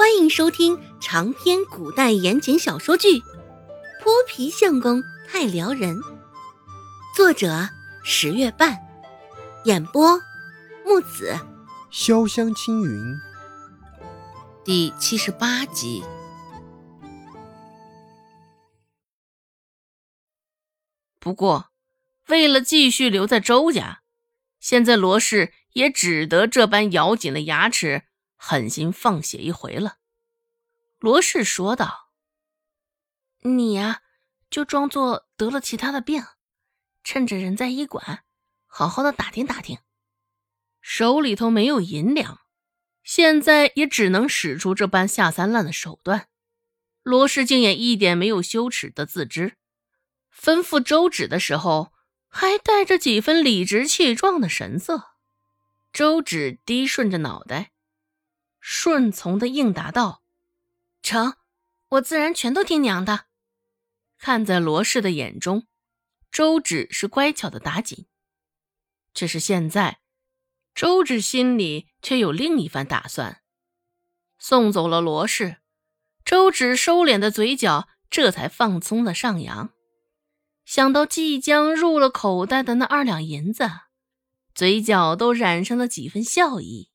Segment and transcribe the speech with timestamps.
[0.00, 3.08] 欢迎收听长篇古代言情小说剧
[4.02, 5.94] 《泼皮相公太撩人》，
[7.14, 7.68] 作者
[8.02, 8.78] 十月半，
[9.66, 10.18] 演播
[10.86, 11.38] 木子
[11.92, 13.14] 潇湘青云，
[14.64, 16.02] 第七十八集。
[21.18, 21.66] 不过，
[22.28, 24.00] 为了继续留在周家，
[24.60, 28.04] 现在罗氏也只得这般咬紧了牙齿。
[28.42, 29.98] 狠心放血一回了，
[30.98, 32.08] 罗氏说道
[33.44, 34.00] ：“你呀，
[34.48, 36.24] 就装作得了其他的病，
[37.04, 38.24] 趁着人在医馆，
[38.66, 39.78] 好好的打听打听。
[40.80, 42.40] 手里头没有银两，
[43.04, 46.28] 现在也只能使出这般下三滥的手段。
[47.02, 49.58] 罗氏竟也一点没有羞耻的自知，
[50.34, 51.92] 吩咐周芷的时候，
[52.26, 55.10] 还带着几分理直气壮的神色。
[55.92, 57.72] 周芷低顺着脑袋。”
[58.60, 60.22] 顺从的应答道
[61.02, 61.34] ：“成，
[61.88, 63.24] 我自然全都听娘的。”
[64.18, 65.66] 看在罗氏的眼中，
[66.30, 68.06] 周芷是乖巧的打紧。
[69.14, 70.00] 只是现在，
[70.74, 73.42] 周芷心里却有另一番打算。
[74.38, 75.56] 送走了罗氏，
[76.24, 79.70] 周芷收敛的嘴角这才放松了上扬。
[80.64, 83.68] 想到即将入了口袋的那二两银子，
[84.54, 86.90] 嘴角都染上了几分笑意。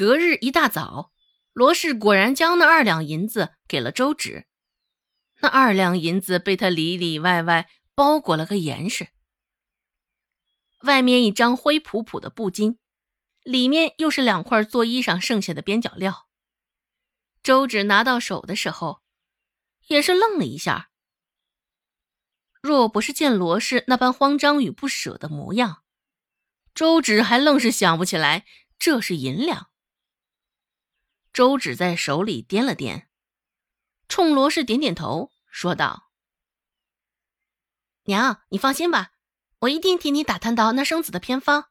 [0.00, 1.12] 隔日一大早，
[1.52, 4.46] 罗氏果然将那二两银子给了周芷。
[5.42, 9.08] 那二两银子被他里里外外包裹了个严实，
[10.84, 12.78] 外面一张灰扑扑的布巾，
[13.42, 16.26] 里面又是两块做衣裳剩下的边角料。
[17.42, 19.02] 周芷拿到手的时候，
[19.88, 20.88] 也是愣了一下。
[22.62, 25.82] 若不是见罗氏那般慌张与不舍的模样，
[26.74, 28.46] 周芷还愣是想不起来
[28.78, 29.69] 这是银两。
[31.32, 33.06] 周芷在手里掂了掂，
[34.08, 36.10] 冲罗氏点点头，说道
[38.04, 39.12] ：“娘，你放心吧，
[39.60, 41.70] 我一定替你打探到那生子的偏方。”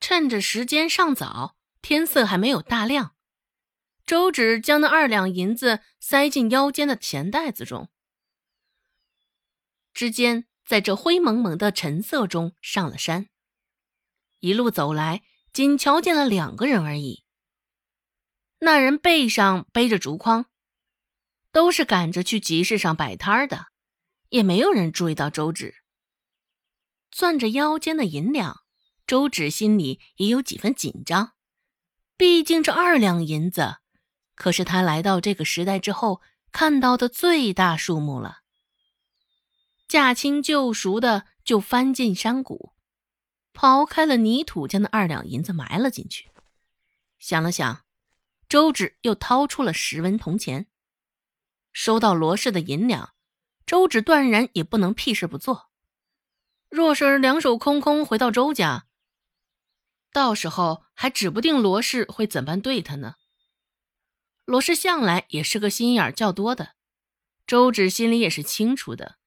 [0.00, 3.14] 趁着时间尚早，天色还没有大亮，
[4.04, 7.88] 周芷将那二两银子塞进腰间的钱袋子中。
[9.94, 13.28] 之间，在这灰蒙蒙的晨色中上了山，
[14.40, 15.22] 一路走来，
[15.52, 17.23] 仅瞧见了两个人而已。
[18.64, 20.46] 那人背上背着竹筐，
[21.52, 23.66] 都是赶着去集市上摆摊的，
[24.30, 25.74] 也没有人注意到周芷。
[27.10, 28.62] 攥着腰间的银两，
[29.06, 31.34] 周芷心里也有几分紧张。
[32.16, 33.76] 毕竟这二两银子，
[34.34, 38.38] 可是他来到这个时代之后看到的最大数目了。
[39.86, 42.72] 驾轻就熟的就翻进山谷，
[43.52, 46.30] 刨开了泥土，将那二两银子埋了进去。
[47.18, 47.83] 想了想。
[48.54, 50.68] 周芷又掏出了十文铜钱，
[51.72, 53.12] 收到罗氏的银两，
[53.66, 55.72] 周芷断然也不能屁事不做。
[56.68, 58.86] 若是两手空空回到周家，
[60.12, 63.16] 到时候还指不定罗氏会怎般对他呢。
[64.44, 66.76] 罗氏向来也是个心眼较多的，
[67.48, 69.18] 周芷心里也是清楚的，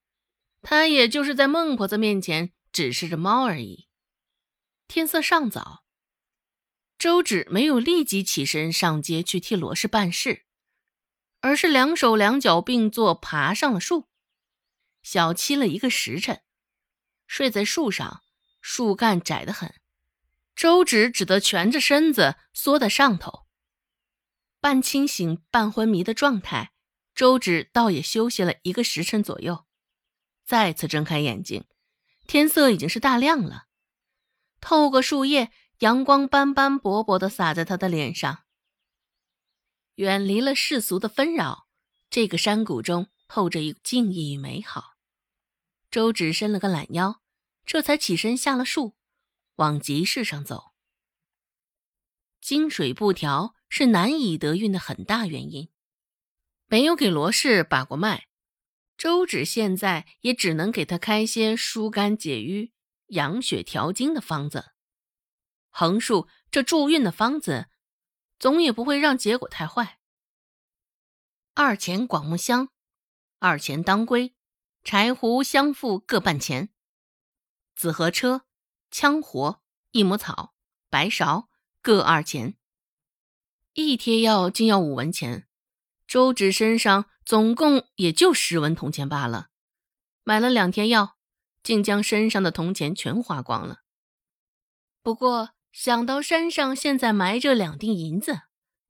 [0.62, 3.88] 他也就是在孟婆子面前指示着猫而已。
[4.86, 5.84] 天色尚早。
[6.98, 10.44] 周芷没有立即起身上街去替罗氏办事，
[11.40, 14.08] 而是两手两脚并作爬上了树，
[15.04, 16.42] 小憩了一个时辰，
[17.28, 18.22] 睡在树上，
[18.60, 19.72] 树干窄得很，
[20.56, 23.46] 周芷只得蜷着身子缩在上头，
[24.60, 26.72] 半清醒半昏迷的状态，
[27.14, 29.66] 周芷倒也休息了一个时辰左右，
[30.44, 31.64] 再次睁开眼睛，
[32.26, 33.66] 天色已经是大亮了，
[34.60, 35.52] 透过树叶。
[35.78, 38.44] 阳光斑斑驳驳的洒在他的脸上。
[39.94, 41.68] 远离了世俗的纷扰，
[42.10, 44.94] 这个山谷中透着一股静谧与美好。
[45.90, 47.20] 周芷伸了个懒腰，
[47.64, 48.96] 这才起身下了树，
[49.56, 50.72] 往集市上走。
[52.40, 55.68] 金水不调是难以得运的很大原因，
[56.66, 58.26] 没有给罗氏把过脉，
[58.96, 62.72] 周芷现在也只能给他开些疏肝解郁、
[63.08, 64.72] 养血调经的方子。
[65.78, 67.68] 横竖这助运的方子，
[68.40, 70.00] 总也不会让结果太坏。
[71.54, 72.70] 二钱广木香，
[73.38, 74.34] 二钱当归，
[74.82, 76.70] 柴胡、香附各半钱，
[77.76, 78.44] 紫河车、
[78.90, 80.52] 羌活、益母草、
[80.90, 81.46] 白芍
[81.80, 82.56] 各二钱。
[83.74, 85.46] 一贴药竟要五文钱，
[86.08, 89.50] 周芷身上总共也就十文铜钱罢了，
[90.24, 91.16] 买了两贴药，
[91.62, 93.82] 竟将身上的铜钱全花光了。
[95.04, 98.42] 不过想到山上现在埋着两锭银子，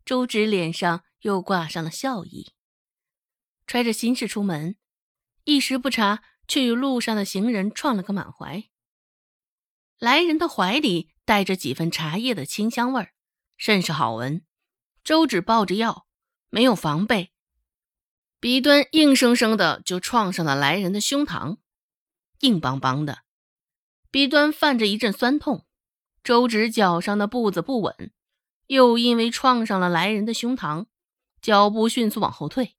[0.05, 2.53] 周芷脸上又挂上了笑意。
[3.67, 4.77] 揣着心事出门，
[5.45, 8.65] 一时不察，却与路上的行人撞了个满怀。
[9.99, 13.13] 来人的怀里带着几分茶叶的清香味儿，
[13.57, 14.45] 甚是好闻。
[15.05, 16.07] 周芷抱着药，
[16.49, 17.33] 没有防备，
[18.41, 21.59] 鼻端硬生生的就撞上了来人的胸膛，
[22.41, 23.25] 硬邦邦的，
[24.11, 25.68] 鼻端泛着一阵酸痛。
[26.23, 28.13] 周芷脚上的步子不稳，
[28.67, 30.87] 又因为撞上了来人的胸膛，
[31.41, 32.77] 脚步迅速往后退。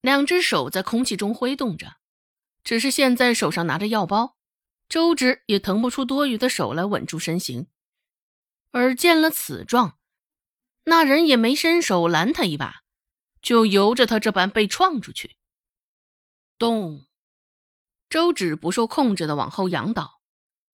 [0.00, 1.96] 两只手在空气中挥动着，
[2.64, 4.36] 只是现在手上拿着药包，
[4.88, 7.68] 周芷也腾不出多余的手来稳住身形。
[8.72, 9.98] 而见了此状，
[10.84, 12.82] 那人也没伸手拦他一把，
[13.42, 15.36] 就由着他这般被撞出去。
[16.58, 17.06] 咚！
[18.08, 20.19] 周芷不受控制的往后仰倒，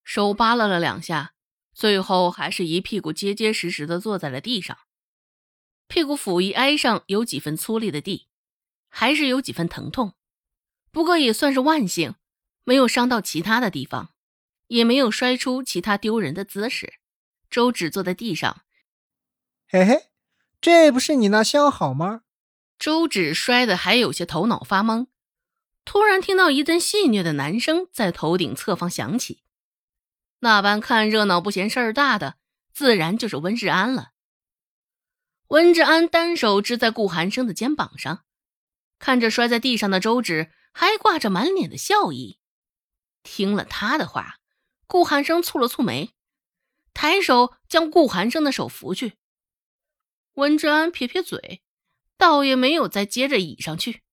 [0.07, 1.35] 手扒拉了两下，
[1.75, 4.79] 最后还是一屁股结结实实的坐在了地上，
[5.89, 8.29] 屁股甫一挨上有几分粗粝的地。
[8.89, 10.15] 还是有几分疼痛，
[10.93, 12.15] 不过也算是万幸，
[12.63, 14.15] 没有伤到其他的地方，
[14.69, 16.95] 也没有摔出其他丢人的姿势。
[17.51, 18.63] 周芷坐在地上，
[19.69, 20.07] 嘿嘿，
[20.61, 22.23] 这不是你那相好吗？
[22.79, 25.09] 周芷摔得还有些头脑发懵，
[25.85, 29.43] 突然听到一阵戏谑的男声在头顶侧方响起，
[30.47, 32.37] 那般看热闹不嫌事儿大的，
[32.73, 34.13] 自然就是温志安了。
[35.49, 38.25] 温志安单手支在顾寒生的肩膀上。
[39.01, 42.39] 看着摔在地上的周芷，还挂着满脸的笑意。
[43.25, 44.37] 听了他的话，
[44.87, 46.15] 顾寒生蹙了蹙眉，
[46.95, 49.15] 抬手将顾寒生的手扶去。
[50.35, 51.61] 温志安撇撇嘴，
[52.17, 54.05] 倒也没有再接着倚上去。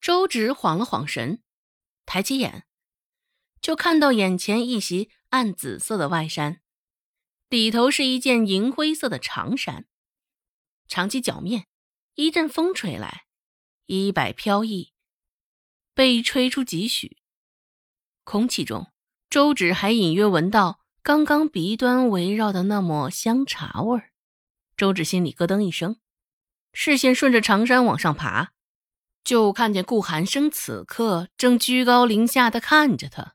[0.00, 1.40] 周芷晃了晃神，
[2.06, 2.66] 抬起眼，
[3.62, 6.60] 就看到眼前一袭暗紫色的外衫，
[7.48, 9.86] 里头是一件银灰色的长衫，
[10.88, 11.66] 长及脚面，
[12.16, 13.22] 一阵风吹来。
[13.86, 14.92] 衣摆飘逸，
[15.92, 17.18] 被吹出几许。
[18.24, 18.90] 空气中，
[19.28, 24.12] 周芷还隐约闻到刚刚鼻端围绕的那抹香茶味儿。
[24.76, 25.96] 周芷心里咯噔一声，
[26.72, 28.52] 视线顺着长衫往上爬，
[29.22, 33.34] 就看见顾寒生此刻正居高临下的看着他。